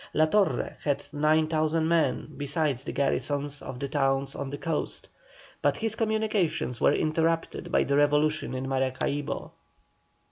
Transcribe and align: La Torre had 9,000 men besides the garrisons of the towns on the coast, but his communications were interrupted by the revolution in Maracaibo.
La 0.15 0.25
Torre 0.25 0.77
had 0.83 1.03
9,000 1.13 1.87
men 1.87 2.33
besides 2.35 2.83
the 2.83 2.91
garrisons 2.91 3.61
of 3.61 3.79
the 3.79 3.87
towns 3.87 4.33
on 4.33 4.49
the 4.49 4.57
coast, 4.57 5.07
but 5.61 5.77
his 5.77 5.93
communications 5.93 6.81
were 6.81 6.91
interrupted 6.93 7.71
by 7.71 7.83
the 7.83 7.95
revolution 7.97 8.55
in 8.55 8.67
Maracaibo. 8.67 9.51